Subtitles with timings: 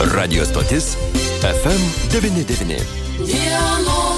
[0.00, 0.96] Radio stotis
[1.42, 4.09] FM99.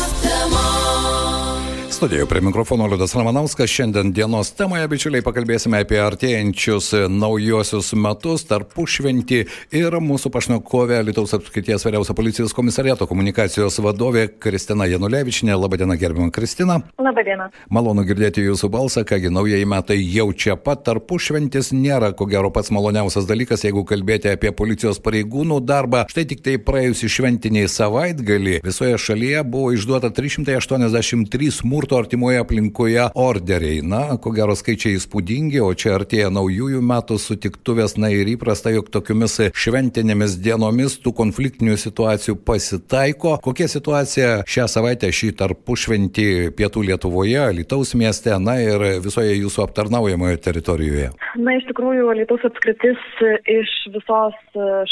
[2.03, 3.71] Studijoje prie mikrofono Liudas Ramanauskas.
[3.71, 9.39] Šiandien dienos temoje, bičiuliai, pakalbėsime apie artėjančius naujosius metus, tarpušventį
[9.79, 15.55] ir mūsų pašnekovė Lietuvos apskrities vyriausio policijos komisariato komunikacijos vadovė Kristina Janulevičinė.
[15.55, 16.81] Labadiena, gerbima Kristina.
[16.99, 17.47] Labadiena.
[17.71, 22.75] Malonu girdėti jūsų balsą, kągi naujieji metai jau čia pat, tarpušventis nėra ko gero pats
[22.75, 26.03] maloniausias dalykas, jeigu kalbėti apie policijos pareigūnų darbą.
[26.11, 33.09] Štai tik tai praėjusį šventiniai savaitgalį visoje šalyje buvo išduota 383 smurto smurto artimoje aplinkoje
[33.15, 33.83] orderiai.
[33.85, 38.89] Na, ko gero skaičiai įspūdingi, o čia artėja naujųjų metų sutiktuvės, na ir įprasta, jog
[38.93, 43.37] tokiomis šventinėmis dienomis tų konfliktinių situacijų pasitaiko.
[43.45, 50.41] Kokia situacija šią savaitę šį tarpušventį pietų Lietuvoje, Lietuvos mieste, na ir visoje jūsų aptarnaujamoje
[50.47, 51.11] teritorijoje?
[51.37, 53.05] Na, iš tikrųjų, Lietuvos apskritis
[53.45, 54.41] iš visos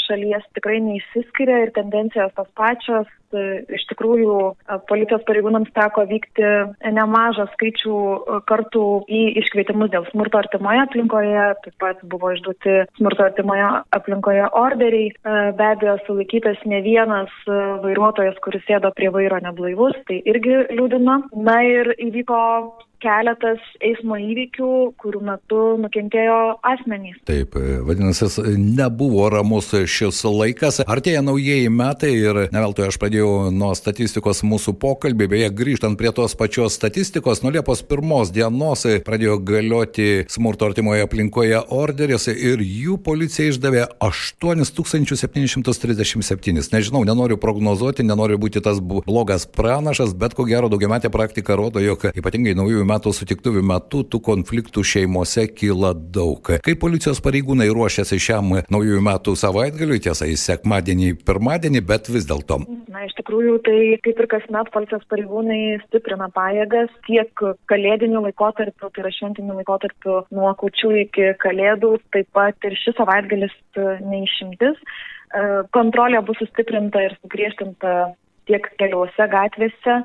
[0.05, 3.09] šalies tikrai neįsiskiria ir tendencijos tos pačios.
[3.31, 4.35] Iš tikrųjų,
[4.89, 6.47] policijos pareigūnams teko vykti
[6.95, 13.25] nemažą skaičių e, kartų į iškvietimus dėl smurto artimoje aplinkoje, taip pat buvo išduoti smurto
[13.27, 19.41] artimoje aplinkoje orderiai, e, be abejo sulaikytas ne vienas e, vairuotojas, kuris sėdo prie vairo
[19.43, 21.21] neblaivus, tai irgi liūdina.
[21.47, 22.41] Na ir įvyko
[23.01, 24.69] keletas eismo įvykių,
[25.01, 26.37] kurių metu nukentėjo
[26.71, 27.17] asmenys.
[27.29, 27.55] Taip,
[27.87, 28.25] vadinasi,
[28.57, 30.81] nebuvo ramus šis laikas.
[30.85, 36.31] Artėja naujieji metai ir neveltui aš pradėjau nuo statistikos mūsų pokalbį, beje, grįžtant prie tos
[36.37, 43.49] pačios statistikos, nuo Liepos pirmos dienos pradėjo galioti smurto artimoje aplinkoje orderis ir jų policija
[43.51, 46.71] išdavė 8737.
[46.71, 51.99] Nežinau, nenoriu prognozuoti, nenoriu būti tas blogas pranašas, bet ko gero daugiametė praktika rodo, jog
[52.13, 56.53] ypatingai naujųjų metų sutiktuvių metu tų konfliktų šeimose kyla daug.
[56.65, 62.61] Kaip policijos pareigūnai ruošiasi šiam naujųjų metų savaitgaliui, tiesa, į sekmadienį, pirmadienį, bet vis dėlto.
[62.91, 69.05] Na, iš tikrųjų, tai kaip ir kasmet policijos pareigūnai stiprina pajėgas tiek kalėdinių laikotarpių, tai
[69.05, 73.55] yra šventinių laikotarpių nuo kučių iki kalėdų, taip pat ir šis savaitgalis
[74.05, 74.79] neišimtis.
[75.71, 78.11] Kontrolė bus sustiprinta ir sugriežtinta
[78.49, 79.95] tiek keliuose gatvėse,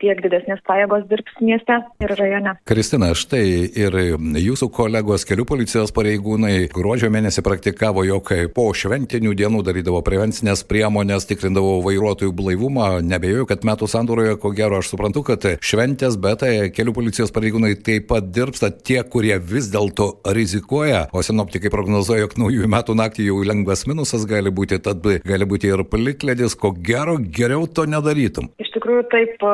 [0.00, 2.56] tiek didesnės pajėgos dirbs mieste ir rajone.
[2.68, 3.44] Kristina, štai
[3.78, 3.96] ir
[4.42, 11.28] jūsų kolegos kelių policijos pareigūnai gruodžio mėnesį praktikavo, jog po šventinių dienų darydavo prevencinės priemonės,
[11.30, 12.88] tikrindavo vairuotojų blaivumą.
[13.06, 16.44] Nebejoju, kad metų sandūroje, ko gero, aš suprantu, kad šventės, bet
[16.76, 22.36] kelių policijos pareigūnai taip pat dirbsta tie, kurie vis dėlto rizikuoja, o sinoptikai prognozuoja, jog
[22.42, 27.16] naujųjų metų naktį jau lengvas minusas gali būti, tad gali būti ir plikledis, ko gero
[27.20, 28.48] geriau to nedarytum?
[28.76, 29.44] Tikrųjų, taip,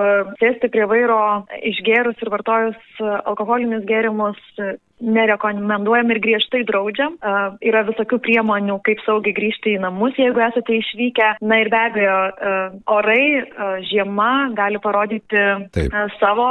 [0.41, 1.21] sėsti prie vairo
[1.73, 4.41] išgerus ir vartojus alkoholinius gėrimus
[5.03, 7.17] nerekomenduojam ir griežtai draudžiam.
[7.19, 11.29] Uh, yra visokių priemonių, kaip saugiai grįžti į namus, jeigu esate išvykę.
[11.43, 16.49] Na ir be abejo, uh, orai, uh, žiema gali parodyti uh, savo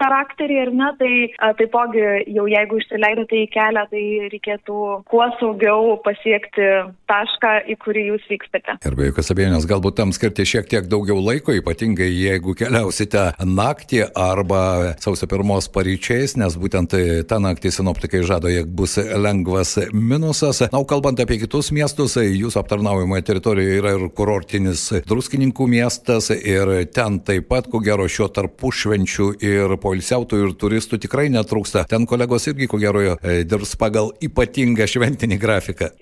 [0.00, 1.12] charakterį ir ne, tai
[1.58, 2.02] taipogi
[2.34, 4.78] jau jeigu išsileidote į kelią, tai reikėtų
[5.10, 6.66] kuo saugiau pasiekti
[7.10, 8.78] tašką, į kurį jūs vykstate.
[8.86, 14.02] Ir be jokios abejonės, galbūt tam skirti šiek tiek daugiau laiko, ypatingai jeigu keliausite naktį
[14.16, 16.94] arba sausio pirmos paryčiais, nes būtent
[17.28, 20.62] tą naktį sinoptikai žada, jog bus lengvas minusas.
[20.72, 26.72] Na, o kalbant apie kitus miestus, jūsų aptarnaujamoje teritorijoje yra ir kurortinis druskininkų miestas ir
[26.94, 31.86] ten taip pat, ko gero, šio tarpušvenčių ir poilsiautojų ir turistų tikrai netrūksta.
[31.90, 35.92] Ten kolegos irgi, ko gero, dirbs pagal ypatingą šventinį grafiką.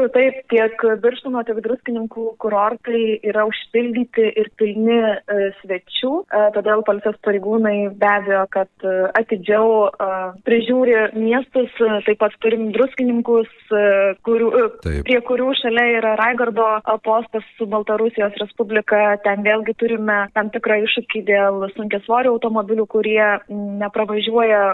[0.00, 6.80] Tikrųjų, taip, tiek Birštono, tiek druskininkų kurortai yra užpildyti ir pilni e, svečių, e, todėl
[6.86, 10.08] policijos pareigūnai be abejo, kad e, atidžiau e,
[10.46, 11.74] prižiūri miestus,
[12.06, 13.50] taip pat turim druskininkus,
[14.24, 14.48] kurių,
[14.80, 15.02] taip.
[15.04, 16.64] prie kurių šalia yra Raigardo
[17.04, 19.18] postas su Baltarusijos Respublika.
[19.26, 23.20] Ten vėlgi turime tam tikrą iššūkį dėl sunkesvorių automobilių, kurie
[23.52, 24.64] nepravažiuoja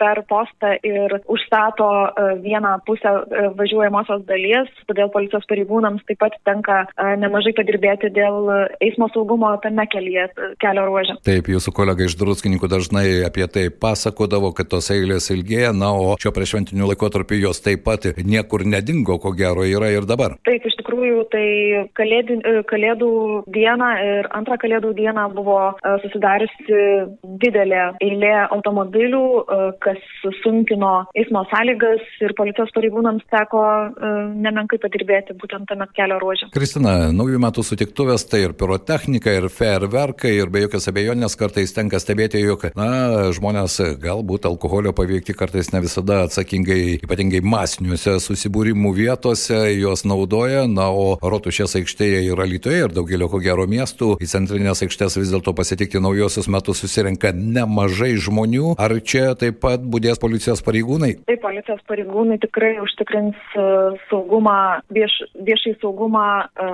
[0.00, 1.90] per postą ir užstato
[2.44, 3.16] vieną pusę
[3.58, 4.73] važiuojamosios dalies.
[4.88, 6.82] Todėl policijos pareigūnams taip pat tenka
[7.20, 8.50] nemažai padirbėti dėl
[8.84, 10.26] eismo saugumo tame kelyje,
[10.62, 11.16] kelio ruožė.
[11.26, 16.14] Taip, jūsų kolega iš druskininkų dažnai apie tai pasakodavo, kad tos eilės ilgėja, na, o
[16.20, 20.36] šio priešventiniu laikotarpiu jos taip pat niekur nedingo, ko gero yra ir dabar.
[20.48, 21.46] Taip, iš tikrųjų, tai
[21.98, 22.38] kalėdų,
[22.70, 23.10] kalėdų
[23.54, 25.58] dieną ir antrą kalėdų dieną buvo
[26.04, 26.80] susidariusi
[27.42, 29.24] didelė eilė automobilių,
[29.84, 30.00] kas
[30.42, 33.64] sunkino eismo sąlygas ir policijos pareigūnams teko
[34.54, 36.48] nemenkai padirbėti būtent tame kelio ruožė.
[36.54, 41.98] Kristina, naujų metų sutiktuvės tai ir pirotechnika, ir fairverkai, ir be jokios abejonės kartais tenka
[42.02, 49.60] stebėti, jog, na, žmonės galbūt alkoholio paveikti kartais ne visada atsakingai, ypatingai masiniuose susibūrimų vietose
[49.74, 54.84] juos naudoja, na, o Rotušės aikštėje ir Alytoje ir daugelio ko gero miestų į centrinės
[54.86, 58.74] aikštės vis dėlto pasitikti naujosius metus susirenka nemažai žmonių.
[58.80, 61.14] Ar čia taip pat būdės policijos pareigūnai?
[61.28, 63.66] Taip, policijos pareigūnai tikrai užtikrins e,
[64.44, 65.14] saugumą, vieš,
[65.46, 66.68] viešai saugumą e,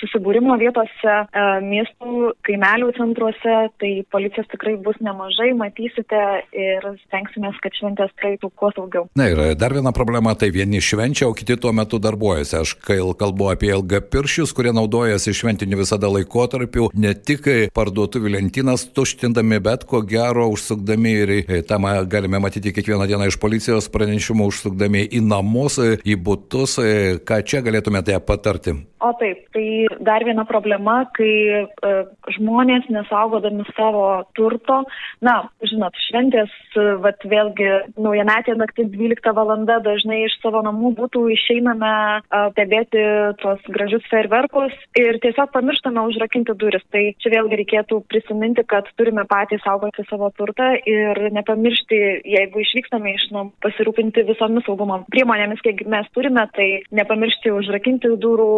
[0.00, 6.22] susibūrimo vietose, e, miestų, kaimelių centruose, tai policijos tikrai bus nemažai, matysite
[6.52, 9.06] ir stengsime, kad šventės praeitų kuo saugiau.
[9.18, 12.56] Na ir dar viena problema, tai vieni švenčia, o kiti tuo metu darbuojasi.
[12.60, 19.60] Aš kalbu apie ilgą piršius, kurie naudojasi šventiniu visada laikotarpiu, ne tik parduotuvių lentynas tuštindami,
[19.62, 21.34] bet ko gero užsukdami ir
[21.68, 26.78] tam galime matyti kiekvieną dieną iš policijos pranešimų užsukdami į namus, į būtus.
[27.26, 28.76] Ką čia galėtumėte patarti?
[29.04, 31.92] O taip, tai dar viena problema, kai e,
[32.36, 34.06] žmonės nesaugodami savo
[34.38, 34.82] turto,
[35.24, 41.24] na, žinot, šventės, e, vat vėlgi naujametė naktis 12 valanda dažnai iš savo namų būtų
[41.36, 43.04] išeiname e, stebėti
[43.42, 46.84] tuos gražius ferverkus ir tiesiog pamirštame užrakinti duris.
[46.94, 52.00] Tai čia vėlgi reikėtų prisiminti, kad turime patys saugoti savo turtą ir nepamiršti,
[52.36, 58.50] jeigu išvykstame iš namų, pasirūpinti visomis saugumo priemonėmis, kiek mes turime, tai nepamiršti užrakinti durų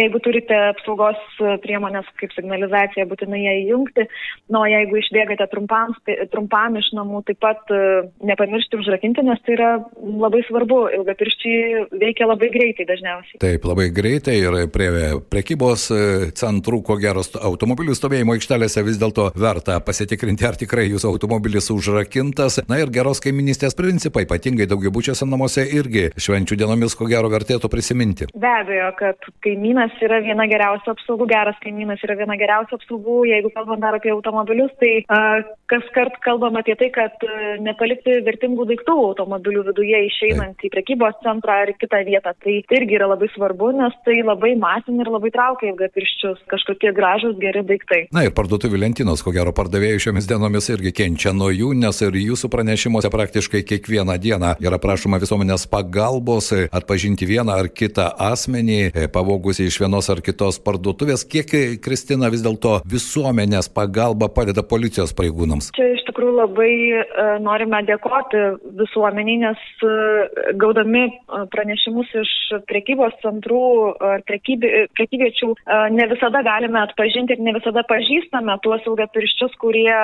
[0.00, 1.20] jeigu turite apsaugos
[1.64, 4.06] priemonės kaip signalizacija, būtinai ją įjungti.
[4.50, 5.94] Na, nu, jeigu išbėgate trumpam,
[6.32, 7.80] trumpam iš namų, taip pat e,
[8.26, 9.70] nepamiršti užrakinti, nes tai yra
[10.00, 10.80] labai svarbu.
[11.00, 13.40] Ilgapirščiai veikia labai greitai dažniausiai.
[13.42, 14.90] Taip, labai greitai ir prie
[15.30, 16.00] prekybos e,
[16.36, 22.60] centrų, ko geros automobilių stovėjimo aikštelėse vis dėlto verta pasitikrinti, ar tikrai jūsų automobilis užrakintas.
[22.70, 28.30] Na ir geros kaiminystės principai, ypatingai daugiabučiuose namuose irgi švenčių dienomis, ko gero, vertėtų prisiminti.
[28.34, 33.52] Be abejo, kad kaimynas yra viena geriausių apsaugų, geras kaimynas yra viena geriausių apsaugų, jeigu
[33.54, 38.66] kalbant dar apie automobilius, tai uh, kas kart kalbam apie tai, kad uh, nepalikti vertingų
[38.70, 42.34] daiktų automobilių viduje išeinant į prekybos centrą ar kitą vietą.
[42.40, 46.94] Tai irgi yra labai svarbu, nes tai labai masin ir labai traukia ilga pirščius kažkokie
[46.96, 48.02] gražus geri daiktai.
[48.14, 52.18] Na ir parduotuvių lentynos, ko gero, pardavėjai šiomis dienomis irgi kenčia nuo jų, nes ir
[52.20, 59.68] jūsų pranešimuose praktiškai kiekvieną dieną yra prašoma visuomenės pagalbos atpažinti vieną ar kitą asmenį, pavogusi
[59.68, 61.24] iš vienos ar kitos parduotuvės.
[61.28, 61.52] Kiek,
[61.84, 65.70] Kristina, vis dėlto visuomenės pagalba padeda policijos pareigūnams?
[65.76, 68.42] Čia iš tikrųjų labai uh, norime dėkoti
[68.80, 72.34] visuomeniai, nes uh, gaudami uh, pranešimus iš
[72.70, 73.62] prekybos centrų
[74.02, 74.68] ar prekybi,
[74.98, 75.48] prekybiečių
[75.94, 79.94] ne visada galime atpažinti ir ne visada pažįstame tuos ilgapirščius, kurie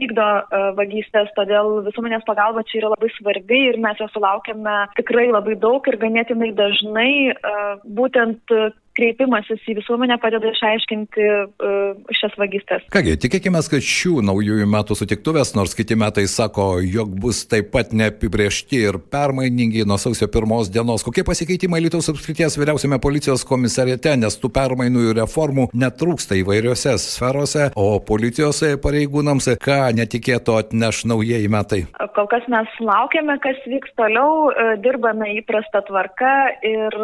[0.00, 0.26] vykdo
[0.78, 1.30] vagystės.
[1.38, 5.98] Todėl visuomenės pagalba čia yra labai svarbi ir mes jos sulaukiame tikrai labai daug ir
[6.02, 7.10] ganėtinai dažnai
[7.84, 8.56] būtent
[8.94, 12.86] kreipimasis į visuomenę padeda išaiškinti uh, šias vagystės.
[12.94, 17.94] Kągi, tikėkime, kad šių naujųjų metų sutiktuvės, nors kiti metai sako, jog bus taip pat
[17.96, 21.04] neapibriešti ir permainingi nuo sausio pirmos dienos.
[21.06, 27.70] Kokie pasikeitimai Lietuvos apskrities vyriausiame policijos komisariate, nes tų permainų ir reformų netrūksta įvairiose sferose,
[27.74, 31.82] o policijos pareigūnams ką netikėto atneš naujieji metai?
[32.16, 34.48] Kol kas mes laukiame, kas vyks toliau,
[34.84, 36.98] dirbame įprastą tvarką ir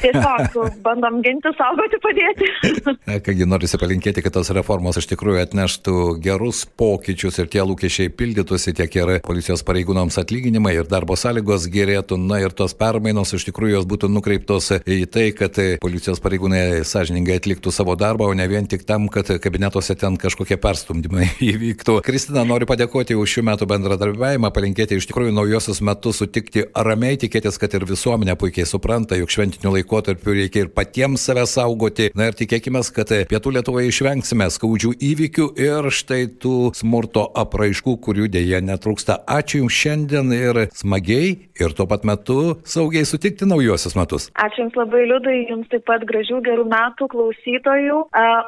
[0.00, 2.48] tiesiog bandom ginti ginti, saugoti, padėti.
[3.26, 8.74] Kągi norisi palinkėti, kad tos reformos iš tikrųjų atneštų gerus pokyčius ir tie lūkesčiai pildytųsi
[8.76, 13.78] tiek ir policijos pareigūnams atlyginimai ir darbo sąlygos gerėtų, na ir tos permainos iš tikrųjų
[13.78, 18.68] jos būtų nukreiptos į tai, kad policijos pareigūnai sąžiningai atliktų savo darbą, o ne vien
[18.70, 21.98] tik tam, kad kabinetuose ten kažkokie perstumdymai įvyktų.
[22.06, 27.58] Kristina, noriu padėkoti už šių metų bendradarbiavimą, palinkėti iš tikrųjų naujosius metus sutikti ramiai, tikėtis,
[27.60, 32.10] kad ir visuomenė puikiai supranta, jog šventiniu laikotarpiu reikia ir patiems save saugoti.
[32.18, 38.28] Na ir tikėkime, kad pietų Lietuvoje išvengsime skaudžių įvykių ir štai tų smurto apraiškų, kurių
[38.34, 39.22] dėje netrūksta.
[39.30, 44.28] Ačiū Jums šiandien ir smagiai ir tuo pat metu saugiai sutikti naujosius metus.
[44.34, 48.00] Ačiū Jums labai liūdai, Jums taip pat gražių gerų metų klausytojų,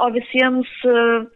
[0.04, 0.70] o visiems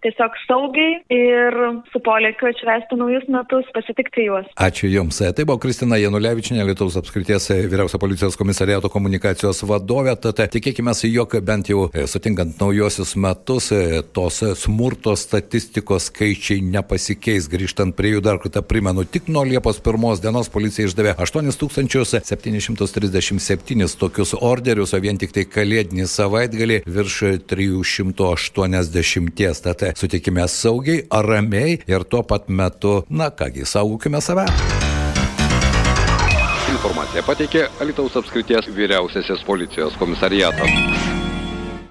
[0.04, 1.58] tiesiog saugiai ir
[1.92, 4.48] su polėkiu atšvesti naujus metus, pasitikti juos.
[4.60, 5.20] Ačiū Jums.
[5.20, 10.16] Tai buvo Kristina Janulevičinė, Lietuvos apskrities vyriausio policijos komisariato komunikacijos vadovė.
[10.20, 16.60] Tad tikėkime, jog jog bent jau e, sutinkant naujosius metus e, tos smurto statistikos skaičiai
[16.62, 17.48] nepasikeis.
[17.50, 24.34] Grįžtant prie jų dar kartą primenu, tik nuo Liepos pirmos dienos policija išdavė 8737 tokius
[24.34, 27.20] orderius, o vien tik tai kalėdinį savaitgalį virš
[27.50, 29.60] 380.
[29.60, 34.46] Tad sutikime saugiai, ramiai ir tuo pat metu, na kągi, saugokime save.
[36.70, 41.19] Informaciją pateikė Alitaus apskrities vyriausiasis policijos komisariatas.